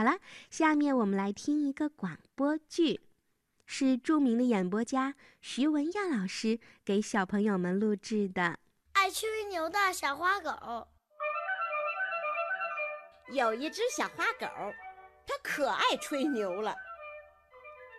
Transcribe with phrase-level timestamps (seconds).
[0.00, 3.02] 好了，下面我们来听一个广播剧，
[3.66, 8.58] 是著名的演播家徐文耀老师给小朋友们录制的。
[8.94, 10.88] 爱吹牛的小花狗，
[13.30, 14.46] 有一只小花狗，
[15.26, 16.74] 它可爱吹牛了。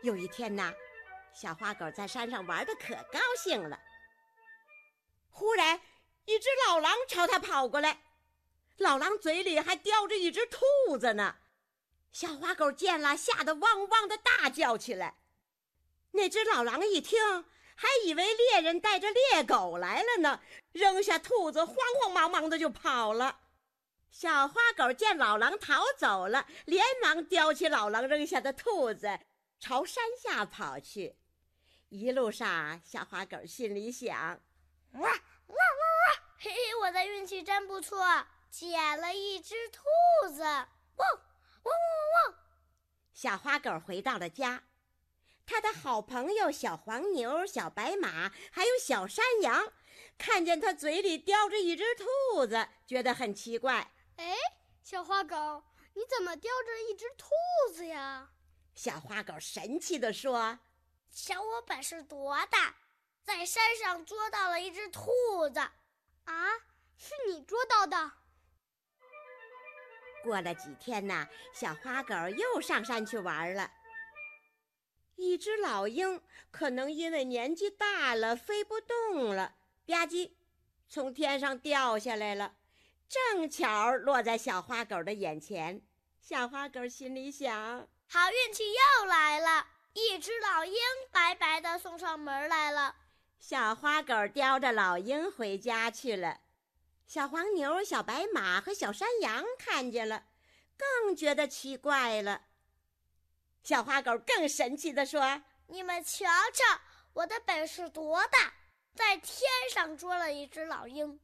[0.02, 0.73] 有一天呐，
[1.36, 3.79] 小花狗在山上玩的可高兴了，
[5.29, 5.79] 忽然
[6.25, 8.02] 一只老狼朝它跑过来，
[8.77, 11.36] 老狼嘴里还叼着一只兔子呢。
[12.12, 15.15] 小花狗见了，吓得汪汪的大叫起来。
[16.11, 20.42] 那只老狼一听，还以为猎人带着猎狗来了呢，
[20.74, 23.39] 扔下兔子，慌慌忙忙的就跑了。
[24.11, 29.20] 小花狗见老狼逃走了，连忙叼起老狼扔下的兔子，
[29.57, 31.15] 朝山下跑去。
[31.87, 36.23] 一路上，小花狗心里想：哇哇哇哇！
[36.38, 39.81] 嘿嘿，我的运气真不错，捡了一只兔
[40.34, 40.44] 子。
[40.44, 41.08] 汪！
[41.64, 42.39] 汪汪汪！
[43.14, 44.64] 小花狗回到了家，
[45.45, 49.72] 它的好朋友小黄牛、小白马还有小山羊，
[50.17, 53.92] 看见它嘴里叼着一只兔子，觉得很奇怪。
[54.17, 54.36] 哎，
[54.84, 57.30] 小花狗，你怎么叼着一只兔
[57.73, 58.30] 子呀？
[58.73, 60.59] 小花狗神气地说
[61.12, 62.76] ：“瞧我本事多大，
[63.22, 65.12] 在山上捉到了一只兔
[65.54, 65.59] 子。”
[66.26, 66.54] 啊，
[66.98, 68.14] 是你捉到的？
[70.23, 73.72] 过了几天呢，小花狗又上山去玩了。
[75.16, 79.55] 一只老鹰可能因为年纪大了飞不动了，
[79.86, 80.31] 吧唧，
[80.89, 82.55] 从天上掉下来了，
[83.08, 85.81] 正巧落在小花狗的眼前。
[86.19, 90.75] 小花狗心里想：好运气又来了，一只老鹰
[91.11, 92.95] 白白的送上门来了。
[93.39, 96.39] 小花狗叼着老鹰回家去了。
[97.12, 100.28] 小黄牛、小白马和小山羊看见了，
[100.78, 102.44] 更觉得奇怪了。
[103.62, 106.80] 小花狗更神气地说：“你们瞧瞧，
[107.12, 108.54] 我的本事多大，
[108.95, 111.20] 在天上捉了一只老鹰。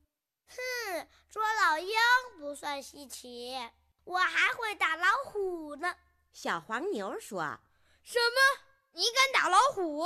[0.49, 1.97] 哼，捉老鹰
[2.37, 3.55] 不算稀奇，
[4.03, 5.95] 我还会打老虎呢。”
[6.33, 7.59] 小黄牛说
[8.03, 8.63] ：“什么？
[8.91, 10.05] 你敢打老虎？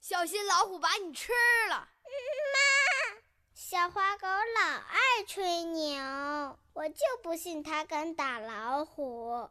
[0.00, 1.32] 小心老虎把你吃
[1.68, 1.90] 了！”
[3.72, 5.98] 小花狗老爱吹牛，
[6.74, 9.48] 我就不信它敢打老虎。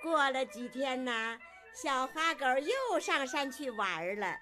[0.00, 1.36] 过了几天呢，
[1.74, 4.36] 小花狗又上山去玩了。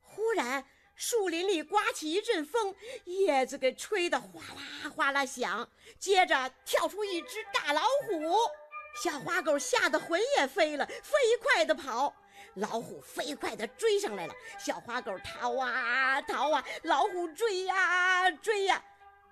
[0.00, 2.74] 忽然，树林里刮起一阵风，
[3.04, 5.68] 叶子给吹得哗啦哗啦响，
[5.98, 8.16] 接着跳出一只大老虎。
[9.02, 12.14] 小花狗吓得魂也飞了，飞快地跑。
[12.54, 18.82] 老虎飞快地追上来了，小花狗逃啊逃啊，老虎追呀追呀。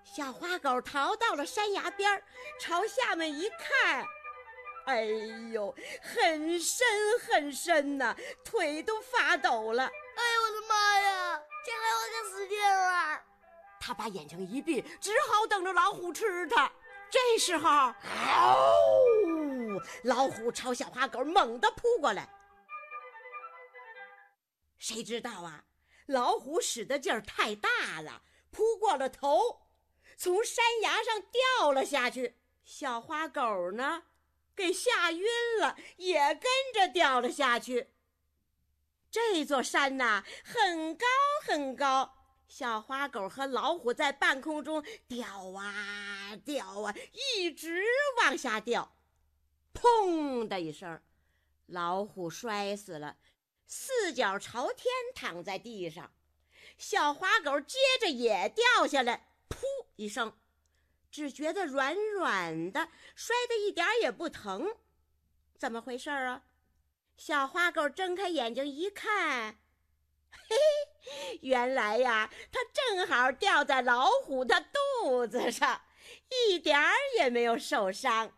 [0.04, 2.22] 小花狗逃到了山崖边，
[2.60, 4.06] 朝下面一看，
[4.86, 5.04] 哎
[5.52, 6.86] 呦，很深
[7.18, 9.84] 很深呐，腿都发抖了。
[9.84, 13.20] 哎呦我的妈呀，这回我就死定了！
[13.80, 16.70] 他把眼睛一闭，只好等着老虎吃它。
[17.10, 17.94] 这时候，嗷！
[20.02, 22.28] 老虎朝小花狗猛地扑过来。
[24.78, 25.64] 谁知道啊，
[26.06, 29.62] 老虎使的劲儿太大了，扑过了头，
[30.16, 32.38] 从山崖上掉了下去。
[32.64, 34.04] 小花狗呢，
[34.54, 35.24] 给吓晕
[35.60, 37.94] 了，也跟着掉了下去。
[39.10, 41.06] 这座山呐，很高
[41.46, 42.12] 很高。
[42.48, 46.94] 小花狗和老虎在半空中掉啊掉啊，
[47.36, 47.82] 一直
[48.18, 48.94] 往下掉。
[49.86, 51.00] 砰的一声，
[51.66, 53.16] 老虎摔死了，
[53.66, 56.12] 四脚朝天躺在地上。
[56.76, 59.56] 小花狗接着也掉下来，噗
[59.94, 60.36] 一声，
[61.10, 64.76] 只觉得软软的，摔得一点也不疼。
[65.56, 66.42] 怎么回事啊？
[67.16, 69.58] 小花狗睁开眼睛一看。
[70.30, 70.56] 嘿，
[71.42, 74.66] 原来呀，它正好掉在老虎的
[75.00, 75.82] 肚子上，
[76.48, 78.36] 一点儿也没有受伤。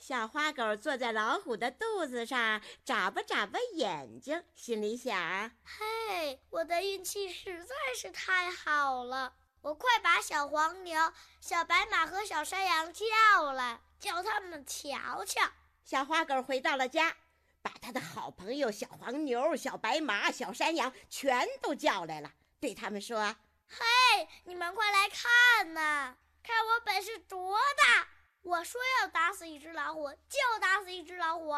[0.00, 9.34] 小花狗坐在老虎的肚子上，眨巴眨巴眼睛，心里想：嘿，我的运气实在是太好了！
[9.60, 11.12] 我快把小黄牛、
[11.42, 15.42] 小白马和小山羊叫来，叫他们瞧瞧。
[15.84, 17.14] 小花狗回到了家。
[17.62, 23.36] 把他的好朋友小黄牛、小白马、小山羊全都叫来了，对他们说
[23.68, 26.16] ：“嘿，你们快来看呐！
[26.42, 28.08] 看我本事多大！
[28.42, 31.50] 我说要打死一只老虎，就打死一只老虎。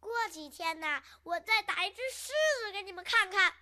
[0.00, 2.32] 过几天呢，我再打一只狮
[2.62, 3.54] 子给你们看看。”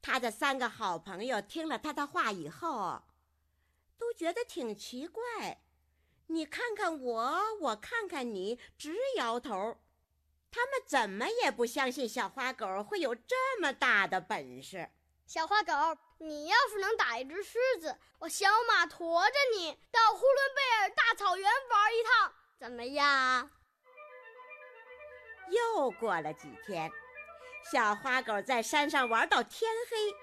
[0.00, 3.02] 他的三个好朋友听了他的话以后，
[3.98, 5.62] 都觉得挺奇怪。
[6.26, 9.80] 你看看我，我看看你，直摇头。
[10.50, 14.90] 他们怎么也不相信小花狗会有这么大的本事。
[15.26, 15.72] 小花狗，
[16.18, 23.50] 你要是能打一只狮子，我小马驮着你到呼伦贝尔大草原玩一趟，怎么样？
[25.48, 26.90] 又过了几天，
[27.72, 30.14] 小花狗在山上玩到天黑，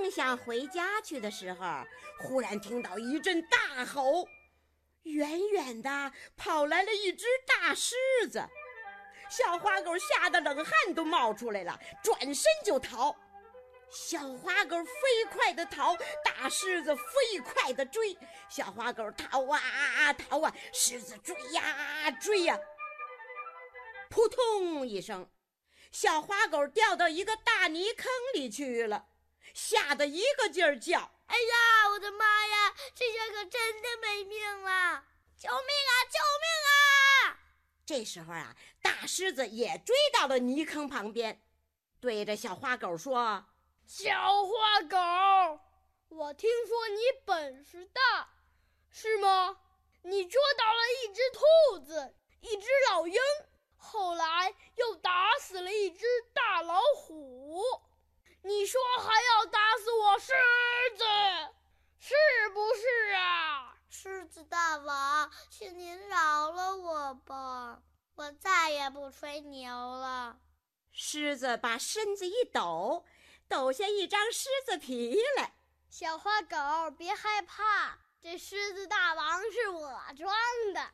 [0.00, 1.84] 正想回家去的时候，
[2.18, 4.26] 忽然听到一阵大吼，
[5.02, 7.94] 远远的跑来了一只大狮
[8.30, 8.42] 子。
[9.28, 13.14] 小花狗吓得冷汗都冒出来了，转身就逃。
[13.90, 18.16] 小花狗飞快地逃，大狮子飞快地追。
[18.48, 22.58] 小花狗逃啊逃啊，狮子追呀追呀。
[24.08, 25.28] 扑通一声，
[25.90, 29.06] 小花狗掉到一个大泥坑里去了，
[29.54, 32.74] 吓得一个劲儿叫：“哎呀，我的妈呀！
[32.94, 35.04] 这下可真的没命了！
[35.36, 35.92] 救命啊！
[36.10, 37.38] 救命啊！”
[37.86, 41.42] 这时候啊，大狮子也追到了泥坑旁边，
[42.00, 43.46] 对着小花狗说
[43.92, 44.12] ：“小
[44.44, 45.60] 花狗，
[46.10, 48.28] 我听说你本事大，
[48.88, 49.58] 是吗？
[50.02, 53.20] 你捉到了一只兔子，一只老鹰，
[53.76, 57.64] 后来又打死了一只大老虎。
[58.42, 60.32] 你说还要打死我狮
[60.96, 61.04] 子，
[61.98, 62.14] 是
[62.54, 67.82] 不是啊？”狮子大王，请您饶了我吧，
[68.14, 70.38] 我再也不吹牛了。
[70.92, 73.04] 狮子把身子一抖，
[73.50, 75.52] 抖下一张狮子皮来。
[75.90, 80.32] 小花狗，别害怕，这狮子大王是我装
[80.72, 80.92] 的。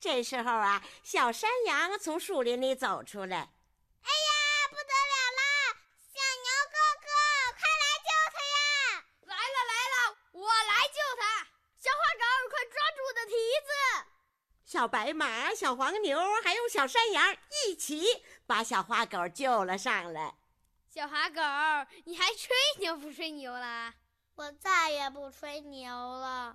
[0.00, 3.36] 这时候啊，小山羊从树林里走出来。
[3.38, 5.78] 哎呀，不得了啦！
[6.12, 7.06] 小牛哥哥，
[7.54, 9.04] 快来救他呀！
[9.26, 11.46] 来了来了，我来救他。
[11.78, 13.32] 小花狗，快抓住我的蹄
[13.64, 13.70] 子！
[14.64, 20.34] 小白马、小黄牛还有小山羊一起把小花狗救了上来。
[20.94, 21.40] 小花狗，
[22.04, 23.94] 你还吹牛不吹牛啦？
[24.34, 26.54] 我再也不吹牛了。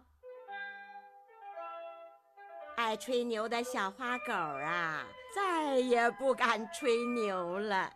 [2.75, 5.03] 爱吹牛的小花狗啊，
[5.33, 7.91] 再也不敢吹牛了。